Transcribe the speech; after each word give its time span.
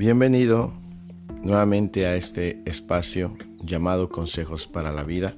Bienvenido 0.00 0.72
nuevamente 1.42 2.06
a 2.06 2.16
este 2.16 2.62
espacio 2.64 3.36
llamado 3.62 4.08
Consejos 4.08 4.66
para 4.66 4.92
la 4.92 5.04
Vida. 5.04 5.34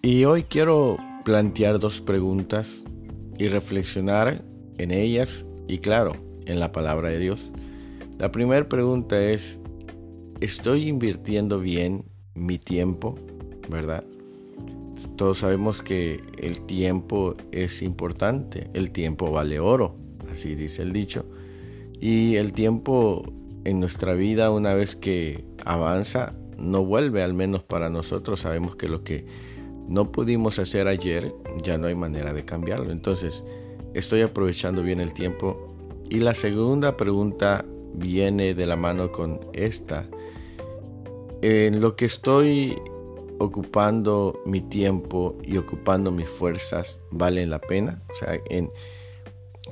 Y 0.00 0.24
hoy 0.24 0.44
quiero 0.44 0.96
plantear 1.22 1.78
dos 1.78 2.00
preguntas 2.00 2.84
y 3.36 3.48
reflexionar 3.48 4.42
en 4.78 4.90
ellas 4.90 5.44
y 5.68 5.80
claro, 5.80 6.14
en 6.46 6.60
la 6.60 6.72
palabra 6.72 7.10
de 7.10 7.18
Dios. 7.18 7.50
La 8.18 8.32
primera 8.32 8.66
pregunta 8.70 9.22
es, 9.22 9.60
¿estoy 10.40 10.88
invirtiendo 10.88 11.60
bien 11.60 12.06
mi 12.34 12.56
tiempo? 12.56 13.18
¿Verdad? 13.68 14.02
Todos 15.16 15.40
sabemos 15.40 15.82
que 15.82 16.22
el 16.38 16.62
tiempo 16.62 17.34
es 17.52 17.82
importante, 17.82 18.70
el 18.72 18.92
tiempo 18.92 19.30
vale 19.30 19.60
oro, 19.60 19.94
así 20.32 20.54
dice 20.54 20.80
el 20.80 20.94
dicho. 20.94 21.26
Y 22.00 22.36
el 22.36 22.52
tiempo 22.52 23.24
en 23.64 23.80
nuestra 23.80 24.14
vida, 24.14 24.50
una 24.50 24.74
vez 24.74 24.96
que 24.96 25.44
avanza, 25.64 26.34
no 26.58 26.84
vuelve, 26.84 27.22
al 27.22 27.34
menos 27.34 27.62
para 27.62 27.90
nosotros. 27.90 28.40
Sabemos 28.40 28.76
que 28.76 28.88
lo 28.88 29.02
que 29.02 29.26
no 29.88 30.12
pudimos 30.12 30.58
hacer 30.58 30.88
ayer, 30.88 31.34
ya 31.62 31.78
no 31.78 31.86
hay 31.86 31.94
manera 31.94 32.32
de 32.32 32.44
cambiarlo. 32.44 32.90
Entonces, 32.90 33.44
estoy 33.94 34.22
aprovechando 34.22 34.82
bien 34.82 35.00
el 35.00 35.14
tiempo. 35.14 35.74
Y 36.08 36.20
la 36.20 36.34
segunda 36.34 36.96
pregunta 36.96 37.64
viene 37.94 38.54
de 38.54 38.66
la 38.66 38.76
mano 38.76 39.10
con 39.10 39.40
esta. 39.52 40.06
En 41.42 41.80
lo 41.80 41.96
que 41.96 42.04
estoy 42.04 42.76
ocupando 43.38 44.40
mi 44.46 44.60
tiempo 44.60 45.36
y 45.42 45.56
ocupando 45.58 46.10
mis 46.10 46.28
fuerzas, 46.28 47.00
¿valen 47.10 47.50
la 47.50 47.60
pena? 47.60 48.02
O 48.10 48.14
sea, 48.14 48.40
en 48.48 48.70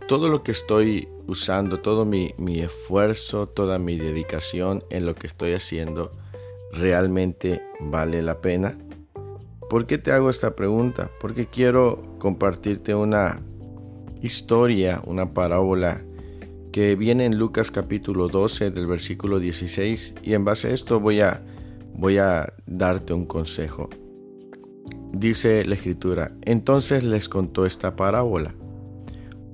todo 0.09 0.29
lo 0.29 0.43
que 0.43 0.53
estoy 0.53 1.09
usando, 1.27 1.81
todo 1.81 2.05
mi, 2.05 2.35
mi 2.37 2.61
esfuerzo, 2.61 3.49
toda 3.49 3.79
mi 3.79 3.97
dedicación 3.97 4.85
en 4.91 5.07
lo 5.07 5.15
que 5.15 5.27
estoy 5.27 5.53
haciendo, 5.53 6.13
¿realmente 6.73 7.63
vale 7.81 8.23
la 8.23 8.41
pena? 8.41 8.79
¿Por 9.71 9.87
qué 9.87 9.99
te 9.99 10.13
hago 10.13 10.31
esta 10.31 10.55
pregunta? 10.55 11.11
Porque 11.21 11.47
quiero 11.47 12.17
compartirte 12.19 12.95
una 12.95 13.41
historia, 14.23 15.03
una 15.07 15.33
parábola 15.33 16.03
que 16.73 16.97
viene 16.97 17.25
en 17.25 17.39
Lucas 17.39 17.71
capítulo 17.71 18.29
12 18.29 18.71
del 18.71 18.87
versículo 18.87 19.39
16 19.39 20.17
y 20.23 20.35
en 20.35 20.45
base 20.45 20.69
a 20.69 20.71
esto 20.73 20.99
voy 21.01 21.21
a, 21.21 21.43
voy 21.95 22.19
a 22.19 22.53
darte 22.67 23.13
un 23.13 23.27
consejo. 23.27 23.89
Dice 25.13 25.65
la 25.65 25.77
escritura, 25.77 26.33
entonces 26.43 27.05
les 27.05 27.29
contó 27.29 27.65
esta 27.65 27.95
parábola. 27.95 28.55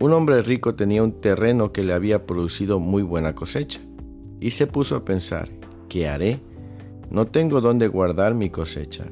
Un 0.00 0.14
hombre 0.14 0.40
rico 0.40 0.74
tenía 0.74 1.02
un 1.02 1.20
terreno 1.20 1.72
que 1.72 1.84
le 1.84 1.92
había 1.92 2.24
producido 2.24 2.80
muy 2.80 3.02
buena 3.02 3.34
cosecha 3.34 3.80
y 4.40 4.52
se 4.52 4.66
puso 4.66 4.96
a 4.96 5.04
pensar, 5.04 5.50
¿qué 5.90 6.08
haré? 6.08 6.40
No 7.10 7.26
tengo 7.26 7.60
dónde 7.60 7.86
guardar 7.86 8.34
mi 8.34 8.48
cosecha. 8.48 9.04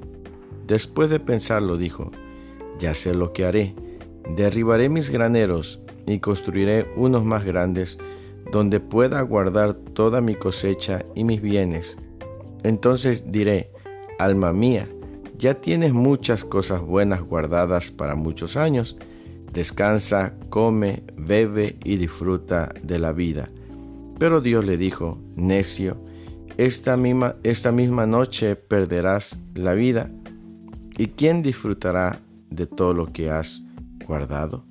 Después 0.66 1.10
de 1.10 1.20
pensarlo 1.20 1.76
dijo, 1.76 2.10
ya 2.78 2.94
sé 2.94 3.12
lo 3.12 3.34
que 3.34 3.44
haré. 3.44 3.74
Derribaré 4.34 4.88
mis 4.88 5.10
graneros 5.10 5.78
y 6.06 6.20
construiré 6.20 6.86
unos 6.96 7.22
más 7.22 7.44
grandes 7.44 7.98
donde 8.50 8.80
pueda 8.80 9.20
guardar 9.20 9.74
toda 9.74 10.22
mi 10.22 10.36
cosecha 10.36 11.04
y 11.14 11.22
mis 11.24 11.42
bienes. 11.42 11.98
Entonces 12.62 13.30
diré, 13.30 13.70
alma 14.18 14.54
mía, 14.54 14.88
ya 15.36 15.52
tienes 15.52 15.92
muchas 15.92 16.44
cosas 16.44 16.80
buenas 16.80 17.20
guardadas 17.20 17.90
para 17.90 18.14
muchos 18.14 18.56
años 18.56 18.96
descansa, 19.52 20.34
come, 20.50 21.02
bebe 21.16 21.76
y 21.84 21.96
disfruta 21.96 22.68
de 22.82 22.98
la 22.98 23.12
vida. 23.12 23.48
Pero 24.18 24.40
Dios 24.40 24.64
le 24.64 24.76
dijo, 24.76 25.18
necio, 25.36 25.96
esta 26.56 26.96
misma, 26.96 27.36
esta 27.44 27.70
misma 27.70 28.06
noche 28.06 28.56
perderás 28.56 29.38
la 29.54 29.74
vida. 29.74 30.10
¿Y 30.96 31.08
quién 31.08 31.42
disfrutará 31.42 32.20
de 32.50 32.66
todo 32.66 32.94
lo 32.94 33.06
que 33.06 33.30
has 33.30 33.62
guardado? 34.06 34.64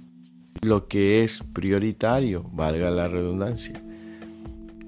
Lo 0.62 0.88
que 0.88 1.24
es 1.24 1.44
prioritario, 1.54 2.44
valga 2.52 2.90
la 2.90 3.08
redundancia. 3.08 3.82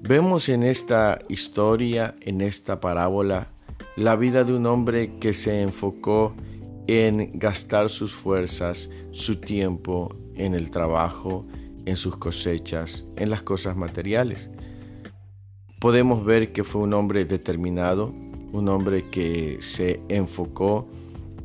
Vemos 0.02 0.48
en 0.48 0.62
esta 0.62 1.20
historia, 1.28 2.14
en 2.20 2.40
esta 2.40 2.80
parábola, 2.80 3.48
la 3.96 4.16
vida 4.16 4.44
de 4.44 4.54
un 4.54 4.66
hombre 4.66 5.18
que 5.20 5.32
se 5.32 5.62
enfocó 5.62 6.34
en 6.36 6.49
gastar 7.34 7.88
sus 7.88 8.12
fuerzas, 8.12 8.90
su 9.12 9.40
tiempo 9.40 10.16
en 10.34 10.54
el 10.54 10.70
trabajo, 10.70 11.46
en 11.86 11.96
sus 11.96 12.16
cosechas, 12.16 13.06
en 13.16 13.30
las 13.30 13.42
cosas 13.42 13.76
materiales. 13.76 14.50
Podemos 15.80 16.24
ver 16.24 16.52
que 16.52 16.64
fue 16.64 16.82
un 16.82 16.92
hombre 16.94 17.24
determinado, 17.24 18.12
un 18.52 18.68
hombre 18.68 19.08
que 19.10 19.58
se 19.60 20.00
enfocó 20.08 20.88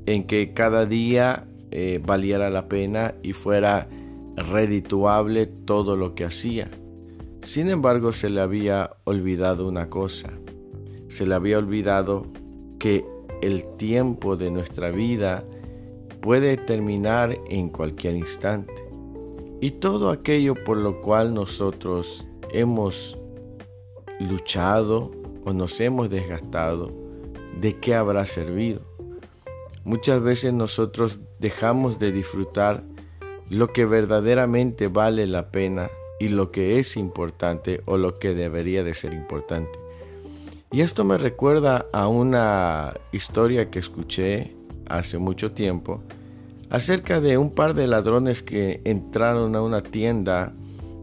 en 0.07 0.25
que 0.25 0.53
cada 0.53 0.85
día 0.85 1.47
eh, 1.71 2.01
valiera 2.03 2.49
la 2.49 2.67
pena 2.67 3.13
y 3.21 3.33
fuera 3.33 3.87
redituable 4.35 5.45
todo 5.45 5.95
lo 5.95 6.15
que 6.15 6.25
hacía. 6.25 6.69
Sin 7.41 7.69
embargo, 7.69 8.11
se 8.11 8.29
le 8.29 8.41
había 8.41 8.97
olvidado 9.03 9.67
una 9.67 9.89
cosa. 9.89 10.31
Se 11.07 11.27
le 11.27 11.35
había 11.35 11.59
olvidado 11.59 12.25
que 12.79 13.05
el 13.45 13.77
tiempo 13.77 14.37
de 14.37 14.51
nuestra 14.51 14.91
vida 14.91 15.43
puede 16.21 16.57
terminar 16.57 17.37
en 17.49 17.69
cualquier 17.69 18.15
instante. 18.15 18.73
Y 19.61 19.71
todo 19.71 20.09
aquello 20.09 20.55
por 20.63 20.77
lo 20.77 21.01
cual 21.01 21.33
nosotros 21.33 22.25
hemos 22.51 23.17
luchado 24.19 25.11
o 25.45 25.53
nos 25.53 25.79
hemos 25.79 26.09
desgastado, 26.09 26.91
¿de 27.59 27.79
qué 27.79 27.95
habrá 27.95 28.25
servido? 28.25 28.81
Muchas 29.83 30.21
veces 30.21 30.53
nosotros 30.53 31.19
dejamos 31.39 31.99
de 31.99 32.11
disfrutar 32.11 32.83
lo 33.49 33.71
que 33.71 33.85
verdaderamente 33.85 34.87
vale 34.87 35.27
la 35.27 35.51
pena 35.51 35.89
y 36.19 36.29
lo 36.29 36.51
que 36.51 36.79
es 36.79 36.97
importante 36.97 37.81
o 37.85 37.97
lo 37.97 38.17
que 38.17 38.33
debería 38.33 38.83
de 38.83 38.95
ser 38.95 39.13
importante. 39.13 39.84
Y 40.75 40.81
esto 40.81 41.05
me 41.05 41.17
recuerda 41.17 41.85
a 41.93 42.09
una 42.09 42.95
historia 43.13 43.71
que 43.71 43.79
escuché 43.79 44.57
hace 44.89 45.17
mucho 45.17 45.53
tiempo 45.53 46.03
acerca 46.69 47.21
de 47.21 47.37
un 47.37 47.51
par 47.51 47.75
de 47.75 47.87
ladrones 47.87 48.43
que 48.43 48.81
entraron 48.83 49.55
a 49.55 49.61
una 49.61 49.81
tienda 49.81 50.51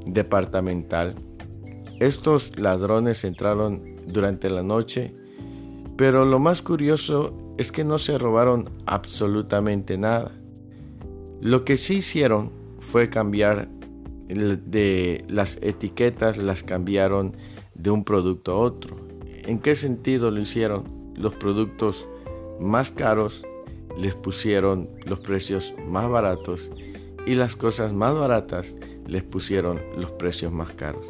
departamental. 0.05 1.15
Estos 2.01 2.59
ladrones 2.59 3.25
entraron 3.25 3.83
durante 4.07 4.51
la 4.51 4.63
noche, 4.63 5.15
pero 5.97 6.27
lo 6.27 6.39
más 6.39 6.61
curioso 6.61 7.35
es 7.57 7.73
que 7.73 7.83
no 7.83 7.97
se 7.99 8.19
robaron 8.19 8.69
absolutamente 8.85 9.97
nada. 9.97 10.33
Lo 11.41 11.65
que 11.65 11.79
sí 11.79 11.95
hicieron 11.95 12.53
fue 12.79 13.09
cambiar 13.09 13.69
de 14.29 15.25
las 15.29 15.57
etiquetas, 15.63 16.37
las 16.37 16.63
cambiaron 16.63 17.35
de 17.75 17.91
un 17.91 18.05
producto 18.05 18.53
a 18.53 18.57
otro. 18.57 19.02
¿En 19.45 19.59
qué 19.59 19.75
sentido 19.75 20.31
lo 20.31 20.41
hicieron? 20.41 20.85
Los 21.17 21.35
productos 21.35 22.09
más 22.61 22.91
caros 22.91 23.45
les 23.99 24.15
pusieron 24.15 24.89
los 25.05 25.21
precios 25.21 25.75
más 25.87 26.09
baratos 26.09 26.71
y 27.27 27.35
las 27.35 27.57
cosas 27.57 27.93
más 27.93 28.15
baratas 28.15 28.77
les 29.07 29.23
pusieron 29.23 29.81
los 29.97 30.11
precios 30.13 30.53
más 30.53 30.71
caros. 30.73 31.07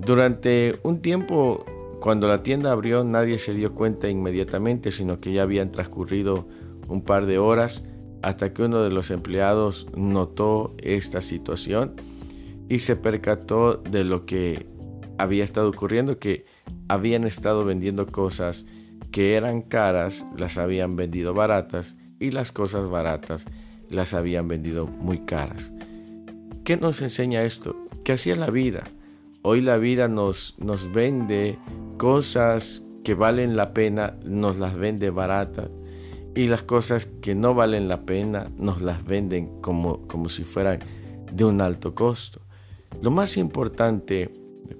Durante 0.00 0.78
un 0.84 1.00
tiempo, 1.00 1.64
cuando 2.00 2.28
la 2.28 2.42
tienda 2.42 2.70
abrió, 2.70 3.02
nadie 3.02 3.38
se 3.38 3.54
dio 3.54 3.74
cuenta 3.74 4.08
inmediatamente, 4.08 4.92
sino 4.92 5.20
que 5.20 5.32
ya 5.32 5.42
habían 5.42 5.72
transcurrido 5.72 6.46
un 6.88 7.02
par 7.02 7.26
de 7.26 7.38
horas 7.38 7.84
hasta 8.22 8.52
que 8.52 8.62
uno 8.62 8.82
de 8.82 8.90
los 8.90 9.10
empleados 9.10 9.88
notó 9.96 10.74
esta 10.78 11.20
situación 11.20 11.94
y 12.68 12.80
se 12.80 12.96
percató 12.96 13.74
de 13.74 14.04
lo 14.04 14.26
que 14.26 14.66
había 15.18 15.44
estado 15.44 15.68
ocurriendo, 15.68 16.18
que 16.18 16.46
habían 16.88 17.24
estado 17.24 17.64
vendiendo 17.64 18.06
cosas 18.06 18.66
que 19.10 19.34
eran 19.34 19.62
caras, 19.62 20.26
las 20.36 20.58
habían 20.58 20.96
vendido 20.96 21.34
baratas 21.34 21.96
y 22.20 22.30
las 22.30 22.52
cosas 22.52 22.88
baratas 22.88 23.44
las 23.90 24.14
habían 24.14 24.48
vendido 24.48 24.86
muy 24.86 25.20
caras. 25.20 25.72
¿Qué 26.64 26.76
nos 26.76 27.00
enseña 27.02 27.42
esto? 27.44 27.76
Así 28.12 28.30
es 28.30 28.38
la 28.38 28.50
vida. 28.50 28.84
Hoy 29.42 29.60
la 29.60 29.76
vida 29.76 30.08
nos, 30.08 30.54
nos 30.58 30.90
vende 30.92 31.58
cosas 31.98 32.82
que 33.04 33.14
valen 33.14 33.56
la 33.56 33.74
pena, 33.74 34.14
nos 34.24 34.58
las 34.58 34.76
vende 34.76 35.10
baratas. 35.10 35.68
Y 36.34 36.46
las 36.46 36.62
cosas 36.62 37.06
que 37.06 37.34
no 37.34 37.54
valen 37.54 37.88
la 37.88 38.02
pena 38.02 38.50
nos 38.56 38.80
las 38.80 39.04
venden 39.04 39.60
como, 39.60 40.06
como 40.06 40.28
si 40.28 40.44
fueran 40.44 40.80
de 41.32 41.44
un 41.44 41.60
alto 41.60 41.94
costo. 41.94 42.40
Lo 43.02 43.10
más 43.10 43.36
importante 43.36 44.32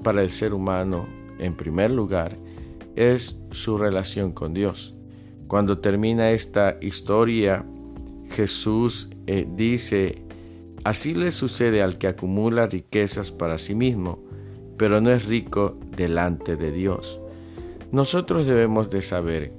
para 0.02 0.22
el 0.22 0.30
ser 0.30 0.54
humano 0.54 1.06
en 1.38 1.54
primer 1.54 1.90
lugar, 1.90 2.36
es 2.96 3.38
su 3.52 3.78
relación 3.78 4.32
con 4.32 4.54
Dios. 4.54 4.94
Cuando 5.46 5.78
termina 5.78 6.30
esta 6.30 6.76
historia, 6.80 7.64
Jesús 8.30 9.08
eh, 9.26 9.46
dice, 9.54 10.22
así 10.84 11.14
le 11.14 11.32
sucede 11.32 11.82
al 11.82 11.98
que 11.98 12.08
acumula 12.08 12.66
riquezas 12.66 13.32
para 13.32 13.58
sí 13.58 13.74
mismo, 13.74 14.18
pero 14.76 15.00
no 15.00 15.10
es 15.10 15.26
rico 15.26 15.78
delante 15.96 16.56
de 16.56 16.72
Dios. 16.72 17.20
Nosotros 17.90 18.46
debemos 18.46 18.90
de 18.90 19.00
saber 19.00 19.52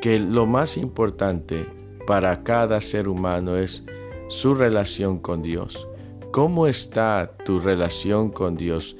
que 0.00 0.18
lo 0.18 0.46
más 0.46 0.76
importante 0.76 1.66
para 2.06 2.42
cada 2.42 2.80
ser 2.80 3.08
humano 3.08 3.56
es 3.56 3.84
su 4.28 4.54
relación 4.54 5.18
con 5.18 5.42
Dios. 5.42 5.86
¿Cómo 6.32 6.66
está 6.66 7.36
tu 7.44 7.60
relación 7.60 8.30
con 8.30 8.56
Dios? 8.56 8.96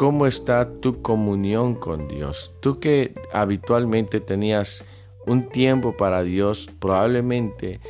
¿Cómo 0.00 0.26
está 0.26 0.66
tu 0.80 1.02
comunión 1.02 1.74
con 1.74 2.08
Dios? 2.08 2.54
Tú 2.60 2.80
que 2.80 3.12
habitualmente 3.34 4.18
tenías 4.20 4.82
un 5.26 5.50
tiempo 5.50 5.94
para 5.94 6.22
Dios, 6.22 6.70
probablemente 6.78 7.80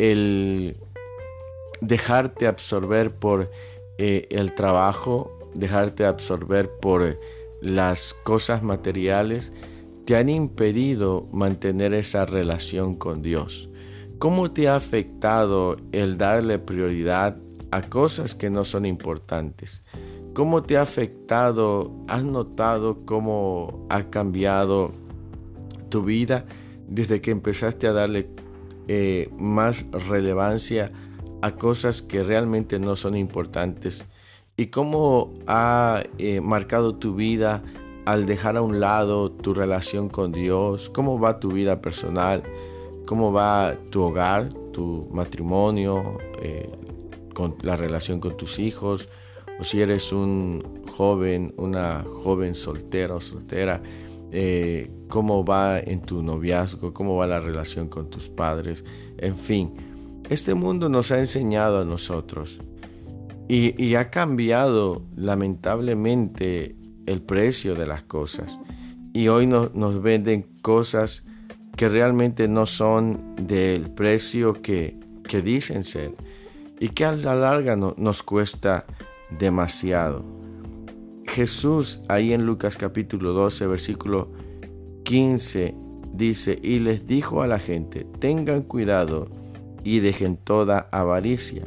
el 0.00 0.76
dejarte 1.80 2.48
absorber 2.48 3.14
por 3.14 3.52
eh, 3.98 4.26
el 4.30 4.52
trabajo, 4.56 5.38
dejarte 5.54 6.06
absorber 6.06 6.68
por 6.68 7.20
las 7.62 8.14
cosas 8.14 8.64
materiales, 8.64 9.52
te 10.06 10.16
han 10.16 10.28
impedido 10.28 11.28
mantener 11.30 11.94
esa 11.94 12.26
relación 12.26 12.96
con 12.96 13.22
Dios. 13.22 13.68
¿Cómo 14.18 14.50
te 14.50 14.66
ha 14.66 14.74
afectado 14.74 15.76
el 15.92 16.18
darle 16.18 16.58
prioridad 16.58 17.36
a 17.70 17.82
cosas 17.82 18.34
que 18.34 18.50
no 18.50 18.64
son 18.64 18.86
importantes? 18.86 19.84
¿Cómo 20.40 20.62
te 20.62 20.78
ha 20.78 20.80
afectado? 20.80 21.92
¿Has 22.08 22.24
notado 22.24 23.04
cómo 23.04 23.86
ha 23.90 24.04
cambiado 24.04 24.90
tu 25.90 26.02
vida 26.02 26.46
desde 26.88 27.20
que 27.20 27.30
empezaste 27.30 27.86
a 27.86 27.92
darle 27.92 28.30
eh, 28.88 29.28
más 29.38 29.84
relevancia 30.08 30.92
a 31.42 31.56
cosas 31.56 32.00
que 32.00 32.24
realmente 32.24 32.80
no 32.80 32.96
son 32.96 33.18
importantes? 33.18 34.06
¿Y 34.56 34.68
cómo 34.68 35.34
ha 35.46 36.04
eh, 36.16 36.40
marcado 36.40 36.94
tu 36.94 37.14
vida 37.14 37.62
al 38.06 38.24
dejar 38.24 38.56
a 38.56 38.62
un 38.62 38.80
lado 38.80 39.30
tu 39.30 39.52
relación 39.52 40.08
con 40.08 40.32
Dios? 40.32 40.88
¿Cómo 40.88 41.20
va 41.20 41.38
tu 41.38 41.50
vida 41.50 41.82
personal? 41.82 42.42
¿Cómo 43.04 43.30
va 43.30 43.76
tu 43.90 44.00
hogar, 44.00 44.54
tu 44.72 45.06
matrimonio, 45.12 46.16
eh, 46.40 46.70
con 47.34 47.56
la 47.60 47.76
relación 47.76 48.20
con 48.20 48.38
tus 48.38 48.58
hijos? 48.58 49.06
O 49.60 49.64
si 49.64 49.82
eres 49.82 50.10
un 50.10 50.62
joven, 50.90 51.52
una 51.58 52.02
joven 52.02 52.54
soltera 52.54 53.14
o 53.14 53.20
soltera, 53.20 53.82
eh, 54.32 54.90
cómo 55.08 55.44
va 55.44 55.78
en 55.80 56.00
tu 56.00 56.22
noviazgo, 56.22 56.94
cómo 56.94 57.16
va 57.16 57.26
la 57.26 57.40
relación 57.40 57.88
con 57.88 58.08
tus 58.08 58.30
padres, 58.30 58.84
en 59.18 59.36
fin. 59.36 59.74
Este 60.30 60.54
mundo 60.54 60.88
nos 60.88 61.12
ha 61.12 61.18
enseñado 61.18 61.80
a 61.80 61.84
nosotros 61.84 62.58
y, 63.48 63.96
ha 63.96 64.10
cambiado 64.10 65.02
lamentablemente 65.16 66.76
el 67.06 67.20
precio 67.20 67.74
de 67.74 67.86
las 67.86 68.04
cosas. 68.04 68.58
Y 69.12 69.28
hoy 69.28 69.46
nos 69.46 70.00
venden 70.00 70.46
cosas 70.62 71.26
que 71.76 71.88
realmente 71.88 72.48
no 72.48 72.64
son 72.64 73.34
del 73.36 73.90
precio 73.90 74.62
que, 74.62 74.98
que 75.24 75.42
dicen 75.42 75.82
ser 75.82 76.14
y 76.78 76.90
que 76.90 77.04
a 77.04 77.12
la 77.12 77.34
larga 77.34 77.76
nos 77.76 78.22
cuesta 78.22 78.86
demasiado. 79.38 80.24
Jesús 81.26 82.00
ahí 82.08 82.32
en 82.32 82.44
Lucas 82.44 82.76
capítulo 82.76 83.32
12 83.32 83.66
versículo 83.66 84.32
15 85.04 85.74
dice, 86.12 86.58
y 86.62 86.80
les 86.80 87.06
dijo 87.06 87.42
a 87.42 87.46
la 87.46 87.58
gente, 87.58 88.06
tengan 88.18 88.62
cuidado 88.62 89.28
y 89.84 90.00
dejen 90.00 90.36
toda 90.36 90.88
avaricia. 90.92 91.64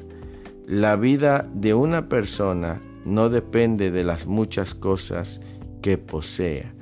La 0.67 0.95
vida 0.95 1.49
de 1.53 1.73
una 1.73 2.09
persona 2.09 2.81
no 3.05 3.29
depende 3.29 3.91
de 3.91 4.03
las 4.03 4.27
muchas 4.27 4.73
cosas 4.73 5.41
que 5.81 5.97
posea. 5.97 6.73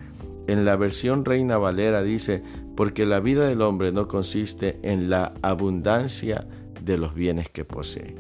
En 0.48 0.66
la 0.66 0.76
versión 0.76 1.26
Reina 1.26 1.58
Valera 1.58 2.04
dice, 2.04 2.44
porque 2.76 3.06
la 3.06 3.20
vida 3.20 3.48
del 3.48 3.62
hombre 3.62 3.92
no 3.92 4.08
consiste 4.08 4.80
en 4.84 5.10
la 5.10 5.34
abundancia 5.42 6.48
de 6.84 6.98
los 6.98 7.14
bienes 7.14 7.50
que 7.50 7.66
posee. 7.66 8.16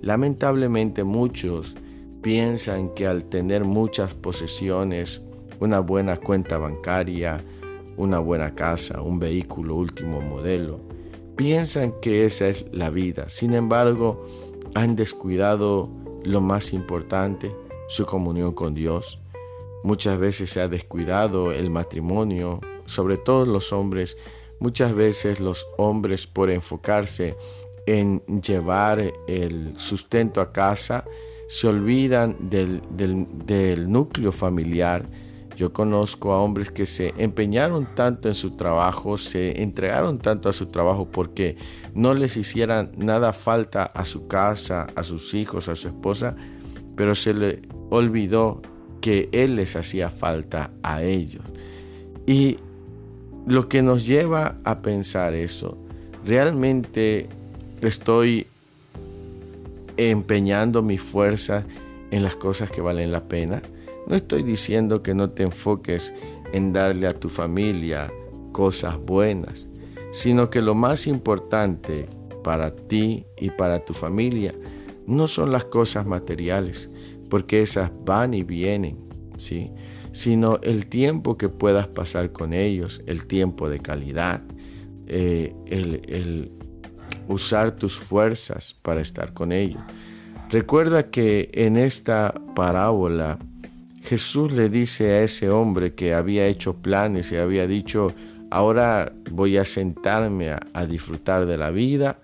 Lamentablemente 0.00 1.04
muchos 1.04 1.76
piensan 2.26 2.88
que 2.88 3.06
al 3.06 3.26
tener 3.26 3.62
muchas 3.62 4.12
posesiones, 4.12 5.20
una 5.60 5.78
buena 5.78 6.16
cuenta 6.16 6.58
bancaria, 6.58 7.40
una 7.96 8.18
buena 8.18 8.56
casa, 8.56 9.00
un 9.00 9.20
vehículo 9.20 9.76
último 9.76 10.20
modelo, 10.20 10.80
piensan 11.36 11.94
que 12.02 12.24
esa 12.26 12.48
es 12.48 12.66
la 12.72 12.90
vida. 12.90 13.30
Sin 13.30 13.54
embargo, 13.54 14.24
han 14.74 14.96
descuidado 14.96 15.88
lo 16.24 16.40
más 16.40 16.72
importante, 16.72 17.54
su 17.86 18.06
comunión 18.06 18.54
con 18.54 18.74
Dios. 18.74 19.20
Muchas 19.84 20.18
veces 20.18 20.50
se 20.50 20.60
ha 20.60 20.66
descuidado 20.66 21.52
el 21.52 21.70
matrimonio, 21.70 22.58
sobre 22.86 23.18
todo 23.18 23.46
los 23.46 23.72
hombres. 23.72 24.16
Muchas 24.58 24.96
veces 24.96 25.38
los 25.38 25.64
hombres 25.76 26.26
por 26.26 26.50
enfocarse 26.50 27.36
en 27.86 28.20
llevar 28.42 29.12
el 29.28 29.78
sustento 29.78 30.40
a 30.40 30.52
casa, 30.52 31.04
se 31.48 31.68
olvidan 31.68 32.36
del, 32.40 32.82
del, 32.96 33.90
núcleo 33.90 34.32
familiar. 34.32 35.06
Yo 35.56 35.72
conozco 35.72 36.32
a 36.32 36.42
hombres 36.42 36.70
que 36.70 36.84
se 36.84 37.14
empeñaron 37.16 37.86
tanto 37.94 38.28
en 38.28 38.34
su 38.34 38.56
trabajo, 38.56 39.16
se 39.16 39.62
entregaron 39.62 40.18
tanto 40.18 40.48
a 40.48 40.52
su 40.52 40.66
trabajo 40.66 41.08
porque 41.10 41.56
no 41.94 42.12
les 42.12 42.36
hicieran 42.36 42.90
nada 42.96 43.32
falta 43.32 43.84
a 43.84 44.04
su 44.04 44.26
casa, 44.28 44.86
a 44.94 45.02
sus 45.02 45.32
hijos, 45.32 45.68
a 45.68 45.76
su 45.76 45.88
esposa, 45.88 46.36
pero 46.94 47.14
se 47.14 47.32
le 47.32 47.62
olvidó 47.90 48.60
que 49.00 49.30
Él 49.32 49.56
les 49.56 49.76
hacía 49.76 50.10
falta 50.10 50.72
a 50.82 51.02
ellos. 51.02 51.44
Y 52.26 52.58
lo 53.46 53.68
que 53.68 53.80
nos 53.80 54.06
lleva 54.06 54.58
a 54.64 54.82
pensar 54.82 55.32
eso, 55.32 55.78
realmente 56.24 57.28
estoy 57.80 58.46
empeñando 59.96 60.82
mi 60.82 60.98
fuerza 60.98 61.66
en 62.10 62.22
las 62.22 62.36
cosas 62.36 62.70
que 62.70 62.80
valen 62.80 63.12
la 63.12 63.28
pena. 63.28 63.62
No 64.06 64.14
estoy 64.14 64.42
diciendo 64.42 65.02
que 65.02 65.14
no 65.14 65.30
te 65.30 65.42
enfoques 65.42 66.14
en 66.52 66.72
darle 66.72 67.06
a 67.06 67.18
tu 67.18 67.28
familia 67.28 68.12
cosas 68.52 68.98
buenas, 68.98 69.68
sino 70.12 70.50
que 70.50 70.62
lo 70.62 70.74
más 70.74 71.06
importante 71.06 72.08
para 72.42 72.74
ti 72.74 73.26
y 73.38 73.50
para 73.50 73.84
tu 73.84 73.92
familia 73.92 74.54
no 75.06 75.28
son 75.28 75.52
las 75.52 75.64
cosas 75.64 76.06
materiales, 76.06 76.90
porque 77.28 77.60
esas 77.60 77.90
van 78.04 78.34
y 78.34 78.42
vienen, 78.42 78.98
¿sí? 79.36 79.70
sino 80.12 80.58
el 80.62 80.86
tiempo 80.86 81.36
que 81.36 81.50
puedas 81.50 81.88
pasar 81.88 82.32
con 82.32 82.54
ellos, 82.54 83.02
el 83.06 83.26
tiempo 83.26 83.68
de 83.68 83.80
calidad, 83.80 84.42
eh, 85.06 85.54
el, 85.66 86.50
usar 87.28 87.72
tus 87.72 87.98
fuerzas 87.98 88.76
para 88.82 89.00
estar 89.00 89.32
con 89.32 89.52
ellos. 89.52 89.80
Recuerda 90.50 91.10
que 91.10 91.50
en 91.54 91.76
esta 91.76 92.34
parábola 92.54 93.38
Jesús 94.02 94.52
le 94.52 94.68
dice 94.68 95.10
a 95.12 95.22
ese 95.22 95.50
hombre 95.50 95.92
que 95.92 96.14
había 96.14 96.46
hecho 96.46 96.74
planes 96.74 97.32
y 97.32 97.36
había 97.36 97.66
dicho, 97.66 98.12
ahora 98.50 99.12
voy 99.32 99.56
a 99.56 99.64
sentarme 99.64 100.50
a, 100.50 100.86
disfrutar 100.86 101.46
de 101.46 101.56
la 101.56 101.72
vida, 101.72 102.20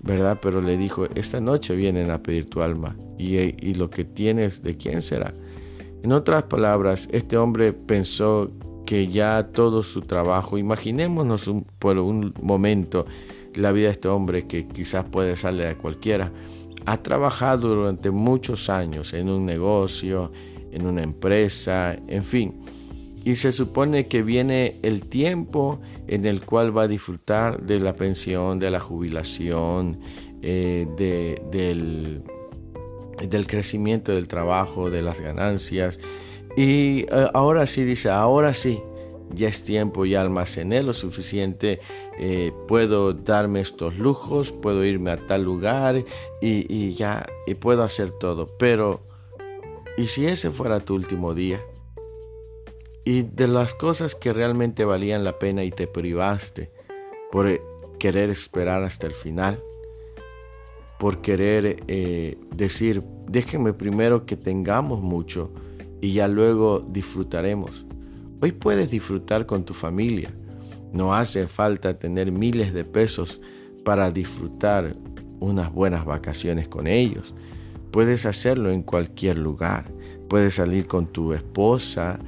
¿verdad? 0.00 0.40
Pero 0.42 0.60
le 0.60 0.76
dijo, 0.76 1.06
esta 1.14 1.40
noche 1.40 1.76
vienen 1.76 2.10
a 2.10 2.22
pedir 2.22 2.46
tu 2.50 2.60
alma 2.60 2.96
y, 3.18 3.36
y 3.36 3.74
lo 3.74 3.88
que 3.88 4.04
tienes, 4.04 4.64
¿de 4.64 4.76
quién 4.76 5.02
será? 5.02 5.32
En 6.02 6.10
otras 6.10 6.42
palabras, 6.44 7.08
este 7.12 7.36
hombre 7.36 7.72
pensó 7.72 8.50
que 8.84 9.06
ya 9.06 9.50
todo 9.52 9.84
su 9.84 10.02
trabajo, 10.02 10.58
imaginémonos 10.58 11.48
por 11.78 11.98
un 11.98 12.34
momento, 12.42 13.06
la 13.54 13.72
vida 13.72 13.86
de 13.86 13.92
este 13.92 14.08
hombre 14.08 14.46
que 14.46 14.66
quizás 14.66 15.04
puede 15.04 15.36
salir 15.36 15.66
a 15.66 15.76
cualquiera. 15.76 16.32
Ha 16.84 17.02
trabajado 17.02 17.74
durante 17.74 18.10
muchos 18.10 18.68
años 18.68 19.12
en 19.14 19.28
un 19.28 19.46
negocio, 19.46 20.32
en 20.72 20.86
una 20.86 21.02
empresa, 21.02 21.96
en 22.08 22.24
fin. 22.24 22.60
Y 23.24 23.36
se 23.36 23.52
supone 23.52 24.08
que 24.08 24.22
viene 24.22 24.80
el 24.82 25.04
tiempo 25.04 25.80
en 26.08 26.24
el 26.24 26.44
cual 26.44 26.76
va 26.76 26.82
a 26.82 26.88
disfrutar 26.88 27.62
de 27.62 27.78
la 27.78 27.94
pensión, 27.94 28.58
de 28.58 28.70
la 28.70 28.80
jubilación, 28.80 30.00
eh, 30.42 30.88
del, 30.96 32.22
del 33.28 33.46
crecimiento 33.46 34.12
del 34.12 34.26
trabajo, 34.26 34.90
de 34.90 35.02
las 35.02 35.20
ganancias. 35.20 36.00
Y 36.56 37.02
eh, 37.02 37.28
ahora 37.32 37.66
sí 37.68 37.84
dice, 37.84 38.10
ahora 38.10 38.54
sí, 38.54 38.80
ya 39.34 39.48
es 39.48 39.64
tiempo, 39.64 40.04
ya 40.04 40.20
almacené 40.20 40.82
lo 40.82 40.92
suficiente, 40.92 41.80
eh, 42.18 42.52
puedo 42.68 43.12
darme 43.12 43.60
estos 43.60 43.98
lujos, 43.98 44.52
puedo 44.52 44.84
irme 44.84 45.10
a 45.10 45.26
tal 45.26 45.44
lugar 45.44 46.04
y, 46.40 46.94
ya, 46.94 47.26
y 47.46 47.54
puedo 47.54 47.82
hacer 47.82 48.12
todo. 48.12 48.46
Pero, 48.58 49.00
¿y 49.96 50.08
si 50.08 50.26
ese 50.26 50.50
fuera 50.50 50.80
tu 50.80 50.94
último 50.94 51.34
día? 51.34 51.60
Y 53.04 53.22
de 53.22 53.48
las 53.48 53.74
cosas 53.74 54.14
que 54.14 54.32
realmente 54.32 54.84
valían 54.84 55.24
la 55.24 55.38
pena 55.38 55.64
y 55.64 55.70
te 55.70 55.86
privaste 55.86 56.70
por 57.30 57.48
eh, 57.48 57.60
querer 57.98 58.30
esperar 58.30 58.84
hasta 58.84 59.06
el 59.06 59.14
final, 59.14 59.60
por 60.98 61.20
querer 61.20 61.82
eh, 61.88 62.38
decir, 62.54 63.02
déjenme 63.26 63.72
primero 63.72 64.24
que 64.24 64.36
tengamos 64.36 65.00
mucho 65.00 65.50
y 66.00 66.12
ya 66.12 66.28
luego 66.28 66.80
disfrutaremos. 66.80 67.84
Hoy 68.44 68.50
puedes 68.50 68.90
disfrutar 68.90 69.46
con 69.46 69.62
tu 69.62 69.72
familia. 69.72 70.34
No 70.92 71.14
hace 71.14 71.46
falta 71.46 71.96
tener 72.00 72.32
miles 72.32 72.74
de 72.74 72.84
pesos 72.84 73.40
para 73.84 74.10
disfrutar 74.10 74.96
unas 75.38 75.72
buenas 75.72 76.04
vacaciones 76.04 76.66
con 76.66 76.88
ellos. 76.88 77.34
Puedes 77.92 78.26
hacerlo 78.26 78.72
en 78.72 78.82
cualquier 78.82 79.38
lugar. 79.38 79.92
Puedes 80.28 80.54
salir 80.54 80.88
con 80.88 81.06
tu 81.06 81.32
esposa, 81.32 82.18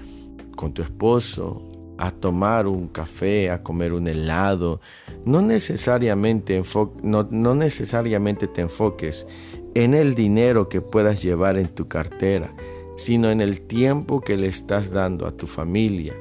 con 0.55 0.73
tu 0.73 0.83
esposo, 0.83 1.65
a 1.99 2.13
tomar 2.13 2.69
un 2.69 2.87
café, 2.87 3.51
a 3.51 3.65
comer 3.65 3.93
un 3.93 4.07
helado. 4.07 4.81
No 5.25 5.43
necesariamente, 5.43 6.63
no, 7.03 7.27
no 7.29 7.57
necesariamente 7.57 8.47
te 8.47 8.61
enfoques 8.61 9.27
en 9.75 9.95
el 9.95 10.15
dinero 10.15 10.69
que 10.69 10.81
puedas 10.81 11.21
llevar 11.25 11.57
en 11.57 11.67
tu 11.67 11.89
cartera, 11.89 12.55
sino 12.97 13.31
en 13.31 13.41
el 13.41 13.63
tiempo 13.63 14.21
que 14.21 14.37
le 14.37 14.47
estás 14.47 14.91
dando 14.91 15.27
a 15.27 15.33
tu 15.33 15.47
familia, 15.47 16.15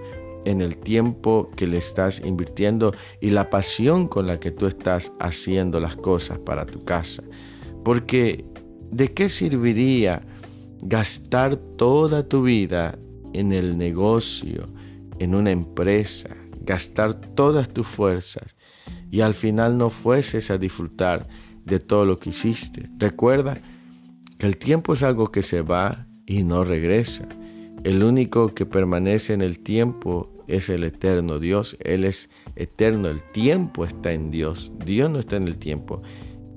en 0.46 0.62
el 0.62 0.78
tiempo 0.78 1.50
que 1.56 1.68
le 1.68 1.78
estás 1.78 2.22
invirtiendo 2.26 2.94
y 3.22 3.30
la 3.30 3.50
pasión 3.50 4.08
con 4.08 4.28
la 4.28 4.40
que 4.40 4.52
tú 4.52 4.66
estás 4.68 5.12
haciendo 5.20 5.80
las 5.80 5.96
cosas 5.96 6.40
para 6.40 6.66
tu 6.66 6.84
casa. 6.84 7.24
Porque 7.84 8.46
¿de 8.92 9.14
qué 9.14 9.30
serviría 9.30 10.26
gastar 10.82 11.56
toda 11.56 12.28
tu 12.28 12.44
vida 12.44 12.98
en 13.34 13.54
el 13.54 13.78
negocio, 13.78 14.68
en 15.20 15.36
una 15.36 15.52
empresa, 15.52 16.36
gastar 16.62 17.14
todas 17.14 17.70
tus 17.70 17.88
fuerzas 17.88 18.56
y 19.12 19.22
al 19.22 19.34
final 19.34 19.78
no 19.78 19.90
fueses 19.90 20.52
a 20.52 20.58
disfrutar 20.58 21.28
de 21.66 21.80
todo 21.80 22.06
lo 22.06 22.20
que 22.20 22.32
hiciste? 22.32 22.90
Recuerda 22.98 23.60
que 24.38 24.48
el 24.48 24.58
tiempo 24.58 24.94
es 24.94 25.04
algo 25.04 25.32
que 25.32 25.42
se 25.42 25.62
va 25.62 26.08
y 26.26 26.44
no 26.44 26.64
regresa. 26.64 27.28
El 27.84 28.04
único 28.04 28.54
que 28.54 28.66
permanece 28.66 29.34
en 29.34 29.42
el 29.42 29.60
tiempo 29.60 30.30
es 30.48 30.70
el 30.70 30.84
eterno 30.84 31.40
Dios. 31.40 31.78
Él 31.82 32.06
es 32.06 32.30
eterno. 32.56 33.10
El 33.10 33.22
tiempo 33.32 33.86
está 33.86 34.14
en 34.14 34.32
Dios. 34.32 34.72
Dios 34.86 35.10
no 35.10 35.20
está 35.20 35.38
en 35.38 35.48
el 35.48 35.58
tiempo. 35.58 36.02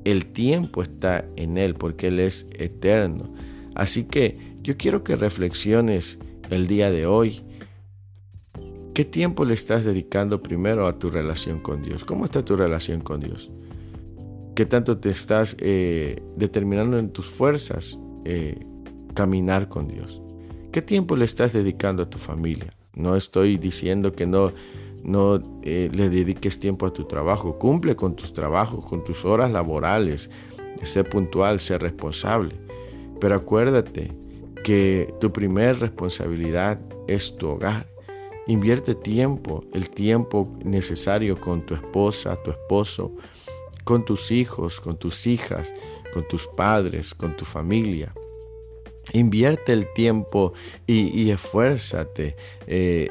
El 0.04 0.26
tiempo 0.26 0.82
está 0.82 1.25
en 1.37 1.58
Él 1.58 1.75
porque 1.75 2.08
Él 2.08 2.20
es 2.20 2.49
eterno. 2.52 3.35
Así 3.75 4.04
que 4.04 4.56
yo 4.62 4.76
quiero 4.76 5.02
que 5.02 5.16
reflexiones 5.16 6.18
el 6.50 6.66
día 6.68 6.90
de 6.90 7.06
hoy. 7.06 7.42
¿Qué 8.94 9.04
tiempo 9.04 9.44
le 9.44 9.54
estás 9.54 9.85
dedicando 9.85 10.42
primero 10.42 10.87
a 10.87 10.99
tu 10.99 11.11
relación 11.11 11.61
con 11.61 11.82
Dios? 11.82 12.04
¿Cómo 12.04 12.25
está 12.25 12.44
tu 12.44 12.56
relación 12.56 13.00
con 13.00 13.20
Dios? 13.20 13.50
¿Qué 14.54 14.64
tanto 14.64 14.99
te 14.99 15.11
estás 15.11 15.54
eh, 15.61 16.23
determinando 16.37 16.99
en 16.99 17.11
tus 17.11 17.26
fuerzas 17.26 17.99
eh, 18.25 18.58
caminar 19.16 19.68
con 19.68 19.88
Dios? 19.88 20.20
¿Qué 20.70 20.82
tiempo 20.82 21.16
le 21.16 21.25
estás 21.25 21.52
dedicando 21.52 22.04
a 22.04 22.11
tu 22.11 22.18
familia? 22.18 22.76
No 22.94 23.16
estoy 23.16 23.56
diciendo 23.56 24.12
que 24.12 24.26
no, 24.26 24.52
no 25.02 25.42
eh, 25.62 25.90
le 25.92 26.08
dediques 26.08 26.61
tiempo 26.61 26.87
a 26.87 26.92
tu 26.92 27.04
trabajo. 27.04 27.58
Cumple 27.58 27.96
con 27.96 28.14
tus 28.14 28.32
trabajos, 28.32 28.85
con 28.85 29.02
tus 29.02 29.25
horas 29.25 29.50
laborales. 29.50 30.30
Sé 30.82 31.02
puntual, 31.02 31.61
sé 31.61 31.78
responsable. 31.78 32.54
Pero 33.18 33.35
acuérdate 33.35 34.12
que 34.62 35.14
tu 35.18 35.32
primer 35.32 35.80
responsabilidad 35.80 36.78
es 37.08 37.37
tu 37.37 37.49
hogar. 37.49 37.88
Invierte 38.46 38.94
tiempo, 38.94 39.64
el 39.73 39.90
tiempo 39.90 40.56
necesario 40.62 41.40
con 41.40 41.64
tu 41.64 41.75
esposa, 41.75 42.37
tu 42.44 42.50
esposo, 42.50 43.12
con 43.85 44.04
tus 44.04 44.30
hijos, 44.30 44.80
con 44.80 44.99
tus 44.99 45.26
hijas, 45.26 45.73
con 46.12 46.28
tus 46.28 46.46
padres, 46.46 47.14
con 47.14 47.37
tu 47.37 47.44
familia. 47.44 48.12
Invierte 49.12 49.72
el 49.72 49.92
tiempo 49.94 50.52
y, 50.86 51.30
esfuérzate. 51.30 52.36
Eh, 52.66 53.08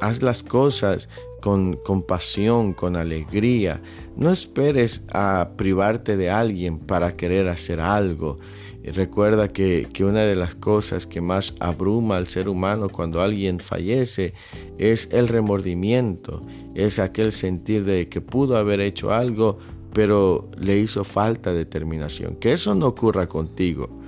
haz 0.00 0.22
las 0.22 0.42
cosas 0.42 1.08
con 1.40 1.76
compasión, 1.76 2.72
con 2.72 2.96
alegría. 2.96 3.82
No 4.16 4.30
esperes 4.30 5.02
a 5.12 5.50
privarte 5.56 6.16
de 6.16 6.30
alguien 6.30 6.78
para 6.78 7.16
querer 7.16 7.48
hacer 7.48 7.80
algo. 7.80 8.38
Recuerda 8.82 9.48
que, 9.48 9.88
que, 9.92 10.04
una 10.04 10.22
de 10.22 10.36
las 10.36 10.54
cosas 10.54 11.06
que 11.06 11.20
más 11.22 11.54
abruma 11.58 12.18
al 12.18 12.28
ser 12.28 12.48
humano 12.48 12.90
cuando 12.90 13.22
alguien 13.22 13.60
fallece 13.60 14.34
es 14.78 15.08
el 15.10 15.28
remordimiento, 15.28 16.42
es 16.74 16.98
aquel 16.98 17.32
sentir 17.32 17.84
de 17.84 18.08
que 18.08 18.20
pudo 18.20 18.58
haber 18.58 18.80
hecho 18.80 19.10
algo, 19.10 19.58
pero 19.94 20.50
le 20.58 20.78
hizo 20.78 21.04
falta 21.04 21.54
determinación. 21.54 22.36
Que 22.36 22.52
eso 22.52 22.74
no 22.74 22.88
ocurra 22.88 23.26
contigo. 23.26 24.03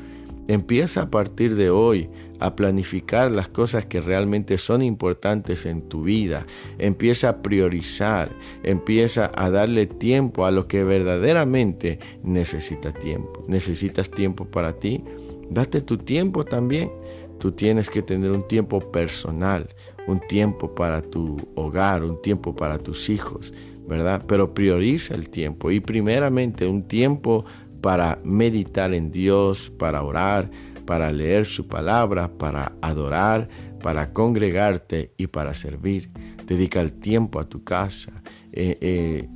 Empieza 0.49 1.03
a 1.03 1.11
partir 1.11 1.57
de 1.57 1.71
hoy 1.71 2.09
a 2.39 2.55
planificar 2.55 3.31
las 3.31 3.49
cosas 3.49 3.87
que 3.87 4.01
realmente 4.01 4.59
son 4.59 4.83
importantes 4.83 5.67
en 5.67 5.83
tu 5.83 6.03
vida. 6.03 6.47
Empieza 6.79 7.29
a 7.29 7.43
priorizar. 7.43 8.31
Empieza 8.63 9.33
a 9.35 9.51
darle 9.51 9.87
tiempo 9.87 10.47
a 10.47 10.51
lo 10.51 10.69
que 10.69 10.85
verdaderamente 10.85 11.99
necesita 12.23 12.93
tiempo. 12.93 13.45
¿Necesitas 13.49 14.11
tiempo 14.11 14.45
para 14.45 14.75
ti? 14.75 15.03
Date 15.51 15.81
tu 15.81 15.99
tiempo 15.99 16.45
también. 16.45 16.91
Tú 17.39 17.53
tienes 17.53 17.91
que 17.91 18.03
tener 18.03 18.31
un 18.31 18.49
tiempo 18.49 18.81
personal, 18.91 19.69
un 20.07 20.21
tiempo 20.21 20.75
para 20.75 21.03
tu 21.03 21.37
hogar, 21.55 22.03
un 22.03 22.21
tiempo 22.23 22.57
para 22.57 22.79
tus 22.79 23.11
hijos, 23.11 23.53
¿verdad? 23.87 24.25
Pero 24.27 24.55
prioriza 24.55 25.15
el 25.15 25.29
tiempo 25.29 25.71
y 25.71 25.81
primeramente 25.81 26.67
un 26.67 26.85
tiempo 26.85 27.45
para 27.81 28.19
meditar 28.25 28.95
en 28.95 29.11
Dios, 29.11 29.71
para 29.79 30.03
orar, 30.03 30.51
para 30.87 31.13
leer 31.13 31.45
su 31.45 31.67
palabra, 31.67 32.29
para 32.29 32.73
adorar, 32.81 33.49
para 33.83 34.13
congregarte 34.13 35.13
y 35.17 35.27
para 35.27 35.55
servir. 35.55 36.11
Dedica 36.47 36.81
el 36.81 36.93
tiempo 36.93 37.41
a 37.41 37.49
tu 37.49 37.65
casa. 37.65 38.13
Eh, 38.53 38.79
eh, 38.81 39.29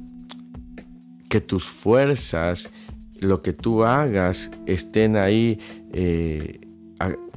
que 1.28 1.40
tus 1.40 1.64
fuerzas, 1.64 2.68
lo 3.20 3.42
que 3.42 3.52
tú 3.52 3.85
hagas, 3.85 4.50
estén 4.66 5.16
ahí. 5.16 5.59
Eh, 5.92 6.61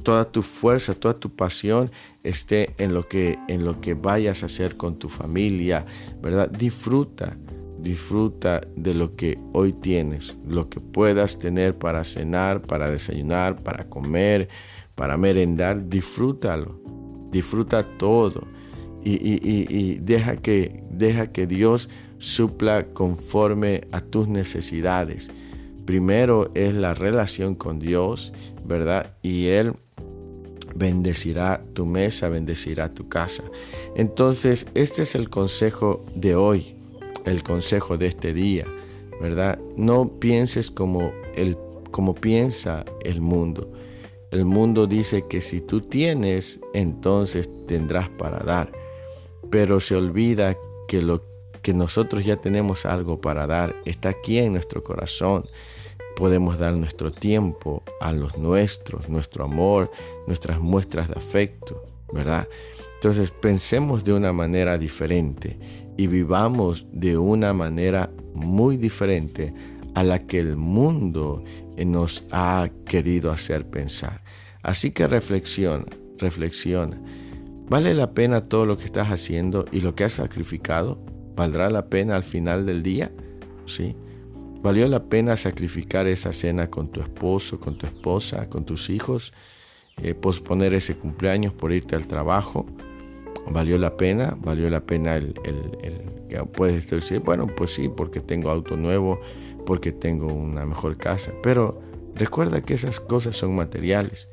toda 0.02 0.30
tu 0.30 0.42
fuerza, 0.42 0.94
toda 0.94 1.14
tu 1.14 1.34
pasión 1.34 1.90
esté 2.22 2.74
en 2.78 2.92
lo 2.94 3.08
que 3.08 3.38
en 3.48 3.64
lo 3.64 3.80
que 3.80 3.94
vayas 3.94 4.42
a 4.42 4.46
hacer 4.46 4.76
con 4.76 4.98
tu 4.98 5.08
familia, 5.08 5.86
¿verdad? 6.22 6.50
Disfruta, 6.50 7.36
disfruta 7.84 8.62
de 8.74 8.94
lo 8.94 9.14
que 9.14 9.38
hoy 9.52 9.72
tienes, 9.72 10.34
lo 10.48 10.68
que 10.68 10.80
puedas 10.80 11.38
tener 11.38 11.78
para 11.78 12.02
cenar, 12.02 12.62
para 12.62 12.90
desayunar, 12.90 13.62
para 13.62 13.88
comer, 13.88 14.48
para 14.96 15.16
merendar, 15.16 15.88
disfrútalo, 15.88 16.80
disfruta 17.30 17.86
todo 17.98 18.48
y, 19.04 19.98
deja, 20.00 20.36
que, 20.36 20.82
deja 20.90 21.30
que 21.30 21.46
Dios 21.46 21.90
supla 22.18 22.86
conforme 22.86 23.86
a 23.92 24.00
tus 24.00 24.28
necesidades. 24.28 25.30
Primero 25.84 26.50
es 26.54 26.72
la 26.72 26.94
relación 26.94 27.54
con 27.54 27.78
Dios, 27.78 28.32
¿verdad? 28.64 29.14
Y 29.20 29.48
Él 29.48 29.74
bendecirá 30.74 31.62
tu 31.74 31.84
mesa, 31.84 32.30
bendecirá 32.30 32.94
tu 32.94 33.10
casa. 33.10 33.44
Entonces, 33.94 34.66
este 34.74 35.02
es 35.02 35.14
el 35.14 35.28
consejo 35.28 36.02
de 36.14 36.34
hoy 36.34 36.73
el 37.24 37.42
consejo 37.42 37.98
de 37.98 38.06
este 38.06 38.32
día, 38.32 38.66
¿verdad? 39.20 39.58
No 39.76 40.08
pienses 40.20 40.70
como, 40.70 41.12
el, 41.34 41.56
como 41.90 42.14
piensa 42.14 42.84
el 43.02 43.20
mundo. 43.20 43.70
El 44.30 44.44
mundo 44.44 44.86
dice 44.86 45.26
que 45.28 45.40
si 45.40 45.60
tú 45.60 45.80
tienes, 45.82 46.60
entonces 46.72 47.48
tendrás 47.66 48.08
para 48.08 48.38
dar. 48.40 48.72
Pero 49.50 49.80
se 49.80 49.94
olvida 49.94 50.56
que 50.88 51.02
lo 51.02 51.22
que 51.62 51.72
nosotros 51.72 52.24
ya 52.24 52.36
tenemos 52.36 52.84
algo 52.84 53.20
para 53.20 53.46
dar 53.46 53.74
está 53.84 54.10
aquí 54.10 54.38
en 54.38 54.52
nuestro 54.52 54.84
corazón. 54.84 55.46
Podemos 56.16 56.58
dar 56.58 56.74
nuestro 56.74 57.10
tiempo 57.10 57.82
a 58.00 58.12
los 58.12 58.36
nuestros, 58.36 59.08
nuestro 59.08 59.44
amor, 59.44 59.90
nuestras 60.26 60.60
muestras 60.60 61.08
de 61.08 61.14
afecto, 61.14 61.82
¿verdad? 62.12 62.48
Entonces 63.04 63.32
pensemos 63.32 64.02
de 64.02 64.14
una 64.14 64.32
manera 64.32 64.78
diferente 64.78 65.58
y 65.98 66.06
vivamos 66.06 66.86
de 66.90 67.18
una 67.18 67.52
manera 67.52 68.10
muy 68.32 68.78
diferente 68.78 69.52
a 69.94 70.02
la 70.02 70.20
que 70.20 70.40
el 70.40 70.56
mundo 70.56 71.44
nos 71.76 72.24
ha 72.30 72.70
querido 72.86 73.30
hacer 73.30 73.68
pensar. 73.68 74.22
Así 74.62 74.92
que 74.92 75.06
reflexiona, 75.06 75.84
reflexiona. 76.16 76.98
¿Vale 77.68 77.92
la 77.92 78.14
pena 78.14 78.40
todo 78.40 78.64
lo 78.64 78.78
que 78.78 78.86
estás 78.86 79.08
haciendo 79.08 79.66
y 79.70 79.82
lo 79.82 79.94
que 79.94 80.04
has 80.04 80.14
sacrificado? 80.14 80.98
¿Valdrá 81.36 81.68
la 81.68 81.90
pena 81.90 82.16
al 82.16 82.24
final 82.24 82.64
del 82.64 82.82
día? 82.82 83.12
¿Sí? 83.66 83.94
¿Valió 84.62 84.88
la 84.88 85.10
pena 85.10 85.36
sacrificar 85.36 86.06
esa 86.06 86.32
cena 86.32 86.70
con 86.70 86.88
tu 86.88 87.02
esposo, 87.02 87.60
con 87.60 87.76
tu 87.76 87.84
esposa, 87.84 88.48
con 88.48 88.64
tus 88.64 88.88
hijos? 88.88 89.34
Eh, 89.98 90.14
posponer 90.14 90.72
ese 90.72 90.96
cumpleaños 90.96 91.52
por 91.52 91.70
irte 91.70 91.96
al 91.96 92.06
trabajo? 92.06 92.64
¿Valió 93.50 93.78
la 93.78 93.96
pena? 93.96 94.36
¿Valió 94.40 94.70
la 94.70 94.80
pena 94.84 95.16
el, 95.16 95.34
que 96.28 96.38
puedes 96.44 96.88
decir, 96.88 97.20
bueno, 97.20 97.46
pues 97.46 97.74
sí, 97.74 97.88
porque 97.88 98.20
tengo 98.20 98.50
auto 98.50 98.76
nuevo, 98.76 99.20
porque 99.66 99.92
tengo 99.92 100.32
una 100.32 100.64
mejor 100.64 100.96
casa? 100.96 101.32
Pero 101.42 101.80
recuerda 102.14 102.62
que 102.62 102.74
esas 102.74 103.00
cosas 103.00 103.36
son 103.36 103.54
materiales. 103.54 104.28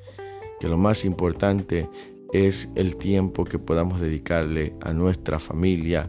que 0.59 0.69
lo 0.69 0.77
más 0.77 1.05
importante 1.05 1.89
es 2.33 2.69
el 2.75 2.95
tiempo 2.97 3.45
que 3.45 3.57
podamos 3.57 3.99
dedicarle 3.99 4.75
a 4.81 4.93
nuestra 4.93 5.39
familia, 5.39 6.07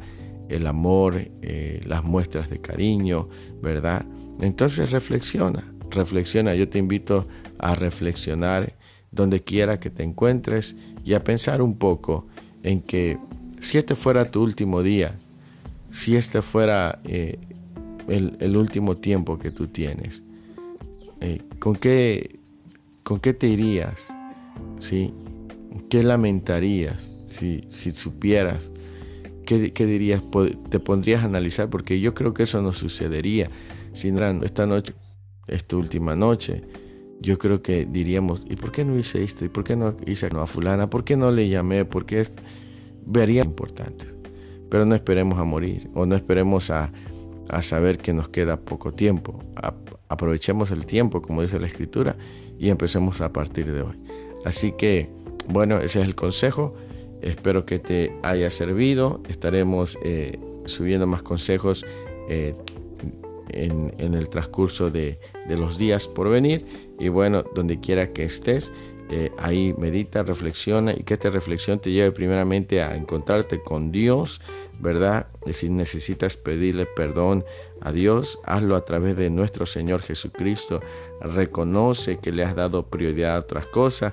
el 0.49 0.67
amor, 0.67 1.31
eh, 1.41 1.81
las 1.87 2.05
muestras 2.05 2.51
de 2.51 2.61
cariño, 2.61 3.29
¿verdad? 3.63 4.05
Entonces 4.41 4.91
reflexiona, 4.91 5.73
reflexiona. 5.91 6.55
Yo 6.55 6.69
te 6.69 6.79
invito 6.79 7.27
a 7.59 7.75
reflexionar 7.75 8.75
donde 9.11 9.43
quiera 9.43 9.81
que 9.81 9.91
te 9.91 10.03
encuentres 10.03 10.77
y 11.05 11.15
a 11.15 11.25
pensar 11.25 11.63
un 11.63 11.79
poco 11.79 12.27
en 12.63 12.81
que 12.81 13.19
si 13.61 13.79
este 13.79 13.95
fuera 13.95 14.31
tu 14.31 14.43
último 14.43 14.83
día, 14.83 15.15
si 15.91 16.17
este 16.17 16.43
fuera 16.43 17.01
eh, 17.05 17.39
el, 18.09 18.57
último 18.57 18.97
tiempo 18.97 19.39
que 19.39 19.51
tú 19.51 19.69
tienes, 19.69 20.23
eh, 21.21 21.43
¿con, 21.59 21.77
qué, 21.77 22.41
¿con 23.03 23.21
qué 23.21 23.33
te 23.33 23.47
irías? 23.47 23.99
¿Sí? 24.81 25.13
¿Qué 25.89 26.03
lamentarías 26.03 27.09
si, 27.29 27.65
si 27.69 27.93
supieras? 27.93 28.71
¿Qué, 29.47 29.73
¿Qué, 29.73 29.87
dirías? 29.87 30.23
¿Te 30.71 30.79
pondrías 30.81 31.23
a 31.23 31.27
analizar? 31.27 31.69
Porque 31.69 32.01
yo 32.01 32.15
creo 32.15 32.35
que 32.35 32.45
eso 32.45 32.63
no 32.63 32.73
sucedería. 32.73 33.51
Si 33.95 34.09
esta 34.09 34.67
noche 34.67 34.95
es 35.47 35.65
tu 35.65 35.79
última 35.79 36.17
noche, 36.17 36.63
yo 37.23 37.39
creo 37.39 37.63
que 37.63 37.87
diríamos, 37.87 38.43
¿y 38.49 38.57
por 38.57 38.73
qué 38.73 38.85
no 38.85 38.99
hice 38.99 39.23
esto? 39.23 39.45
¿Y 39.45 39.49
por 39.49 39.65
qué 39.65 39.77
no 39.77 39.95
hice 40.07 40.27
a 40.27 40.47
fulana? 40.47 40.91
¿Por 40.91 41.05
qué 41.05 41.17
no 41.17 41.31
le 41.31 41.49
llamé? 41.49 41.85
¿Por 41.85 42.05
qué 42.05 42.27
vería 43.07 43.43
importante? 43.43 44.07
Pero 44.69 44.85
no 44.85 44.95
esperemos 44.95 45.39
a 45.39 45.45
morir 45.45 45.89
o 45.95 46.05
no 46.05 46.17
esperemos 46.17 46.71
a, 46.71 46.93
a 47.49 47.63
saber 47.63 47.99
que 47.99 48.13
nos 48.13 48.29
queda 48.29 48.59
poco 48.59 48.93
tiempo. 48.93 49.39
aprovechemos 50.09 50.71
el 50.71 50.85
tiempo, 50.85 51.23
como 51.23 51.43
dice 51.43 51.59
la 51.59 51.67
escritura, 51.67 52.17
y 52.59 52.69
empecemos 52.69 53.21
a 53.21 53.33
partir 53.33 53.73
de 53.73 53.83
hoy. 53.83 53.97
Así 54.45 54.73
que, 54.73 55.09
bueno, 55.49 55.79
ese 55.79 56.01
es 56.01 56.07
el 56.07 56.15
consejo. 56.15 56.75
Espero 57.23 57.65
que 57.65 57.79
te 57.79 58.13
haya 58.23 58.51
servido. 58.51 59.23
Estaremos 59.29 59.97
eh, 60.03 60.39
subiendo 60.67 61.07
más 61.07 61.23
consejos 61.23 61.85
eh, 62.29 62.55
en, 63.53 64.15
el 64.15 64.29
transcurso 64.29 64.91
de, 64.91 65.19
los 65.49 65.79
días 65.79 66.09
por 66.09 66.29
venir. 66.29 66.92
Y 67.03 67.09
bueno, 67.09 67.43
donde 67.53 67.81
quiera 67.81 68.13
que 68.13 68.23
estés, 68.23 68.73
eh, 69.11 69.33
ahí 69.37 69.75
medita, 69.77 70.23
reflexiona 70.23 70.93
y 70.93 71.03
que 71.03 71.15
esta 71.15 71.31
reflexión 71.31 71.81
te 71.81 71.91
lleve 71.91 72.13
primeramente 72.13 72.81
a 72.81 72.95
encontrarte 72.95 73.61
con 73.61 73.91
Dios, 73.91 74.41
¿verdad? 74.79 75.27
Si 75.51 75.69
necesitas 75.69 76.37
pedirle 76.37 76.87
perdón 76.87 77.45
a 77.81 77.91
Dios, 77.91 78.39
hazlo 78.45 78.77
a 78.77 78.85
través 78.85 79.17
de 79.17 79.31
nuestro 79.31 79.67
Señor 79.67 80.03
Jesucristo. 80.03 80.81
Reconoce 81.21 82.21
que 82.21 82.31
le 82.31 82.45
has 82.45 82.55
dado 82.55 82.87
prioridad 82.87 83.35
a 83.35 83.41
otras 83.41 83.67
cosas 83.67 84.13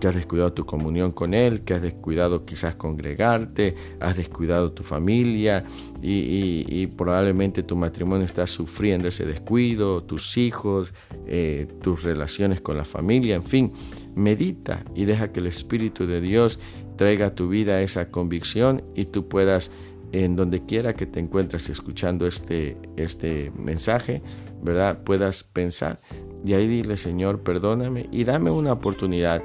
que 0.00 0.08
has 0.08 0.14
descuidado 0.14 0.52
tu 0.52 0.64
comunión 0.64 1.12
con 1.12 1.34
Él, 1.34 1.62
que 1.62 1.74
has 1.74 1.82
descuidado 1.82 2.44
quizás 2.44 2.74
congregarte, 2.74 3.74
has 4.00 4.16
descuidado 4.16 4.72
tu 4.72 4.82
familia 4.82 5.64
y, 6.00 6.86
probablemente 6.96 7.62
tu 7.62 7.76
matrimonio 7.76 8.26
está 8.26 8.46
sufriendo 8.46 9.08
ese 9.08 9.24
descuido, 9.24 10.02
tus 10.02 10.36
hijos, 10.36 10.94
eh, 11.26 11.66
tus 11.82 12.02
relaciones 12.02 12.60
con 12.60 12.76
la 12.76 12.84
familia, 12.84 13.34
en 13.34 13.44
fin, 13.44 13.72
medita 14.14 14.84
y 14.94 15.04
deja 15.04 15.32
que 15.32 15.40
el 15.40 15.46
Espíritu 15.46 16.06
de 16.06 16.20
Dios 16.20 16.58
traiga 16.96 17.26
a 17.26 17.34
tu 17.34 17.48
vida 17.48 17.82
esa 17.82 18.10
convicción 18.10 18.82
y 18.94 19.06
tú 19.06 19.28
puedas 19.28 19.70
en 20.12 20.36
donde 20.36 20.64
quiera 20.64 20.94
que 20.94 21.06
te 21.06 21.20
encuentres 21.20 21.70
escuchando 21.70 22.26
este, 22.26 22.76
este 22.96 23.50
mensaje, 23.56 24.22
¿verdad? 24.62 25.02
Puedas 25.02 25.42
pensar 25.42 26.00
y 26.44 26.54
ahí 26.54 26.66
dile, 26.66 26.96
Señor, 26.96 27.42
perdóname 27.42 28.08
y 28.10 28.24
dame 28.24 28.50
una 28.50 28.72
oportunidad 28.72 29.42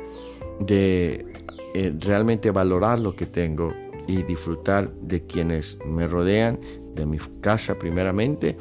de 0.59 1.25
eh, 1.73 1.93
realmente 1.99 2.51
valorar 2.51 2.99
lo 2.99 3.15
que 3.15 3.25
tengo 3.25 3.73
y 4.07 4.23
disfrutar 4.23 4.91
de 5.01 5.25
quienes 5.25 5.77
me 5.85 6.07
rodean, 6.07 6.59
de 6.95 7.05
mi 7.05 7.17
casa 7.41 7.77
primeramente 7.77 8.57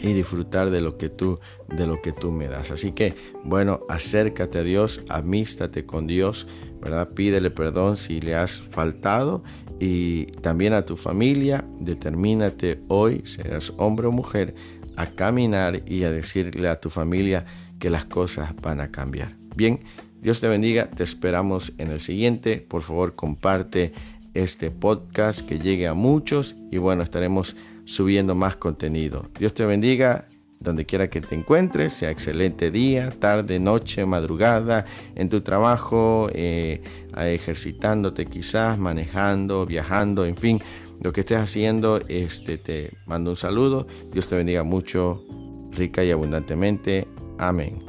y 0.00 0.12
disfrutar 0.12 0.70
de 0.70 0.80
lo 0.80 0.96
que 0.96 1.08
tú 1.08 1.38
de 1.68 1.86
lo 1.86 2.00
que 2.00 2.12
tú 2.12 2.30
me 2.32 2.48
das. 2.48 2.70
Así 2.70 2.92
que, 2.92 3.14
bueno, 3.44 3.80
acércate 3.88 4.58
a 4.58 4.62
Dios, 4.62 5.00
amístate 5.08 5.86
con 5.86 6.06
Dios, 6.06 6.46
¿verdad? 6.80 7.10
Pídele 7.10 7.50
perdón 7.50 7.96
si 7.96 8.20
le 8.20 8.34
has 8.34 8.60
faltado 8.60 9.42
y 9.80 10.26
también 10.42 10.72
a 10.72 10.84
tu 10.84 10.96
familia, 10.96 11.64
determínate 11.80 12.80
hoy, 12.88 13.22
serás 13.24 13.72
hombre 13.76 14.06
o 14.06 14.12
mujer, 14.12 14.54
a 14.96 15.06
caminar 15.06 15.82
y 15.86 16.04
a 16.04 16.10
decirle 16.10 16.68
a 16.68 16.76
tu 16.76 16.90
familia 16.90 17.46
que 17.78 17.90
las 17.90 18.04
cosas 18.04 18.54
van 18.60 18.80
a 18.80 18.90
cambiar. 18.90 19.36
Bien, 19.54 19.80
Dios 20.20 20.40
te 20.40 20.48
bendiga, 20.48 20.90
te 20.90 21.04
esperamos 21.04 21.72
en 21.78 21.90
el 21.90 22.00
siguiente. 22.00 22.58
Por 22.58 22.82
favor, 22.82 23.14
comparte 23.14 23.92
este 24.34 24.70
podcast 24.70 25.40
que 25.40 25.58
llegue 25.58 25.86
a 25.86 25.94
muchos 25.94 26.56
y 26.70 26.78
bueno, 26.78 27.02
estaremos 27.02 27.56
subiendo 27.84 28.34
más 28.34 28.56
contenido. 28.56 29.26
Dios 29.38 29.54
te 29.54 29.64
bendiga 29.64 30.28
donde 30.60 30.84
quiera 30.86 31.08
que 31.08 31.20
te 31.20 31.34
encuentres, 31.34 31.92
sea 31.92 32.10
excelente 32.10 32.70
día, 32.70 33.10
tarde, 33.10 33.60
noche, 33.60 34.04
madrugada, 34.06 34.84
en 35.14 35.28
tu 35.28 35.40
trabajo, 35.40 36.28
eh, 36.32 36.82
ejercitándote 37.16 38.26
quizás, 38.26 38.76
manejando, 38.78 39.66
viajando, 39.66 40.24
en 40.24 40.36
fin, 40.36 40.60
lo 41.00 41.12
que 41.12 41.20
estés 41.20 41.38
haciendo, 41.38 42.00
este, 42.08 42.58
te 42.58 42.92
mando 43.06 43.30
un 43.30 43.36
saludo. 43.36 43.86
Dios 44.12 44.26
te 44.28 44.36
bendiga 44.36 44.64
mucho, 44.64 45.24
rica 45.70 46.02
y 46.02 46.10
abundantemente. 46.10 47.06
Amén. 47.38 47.87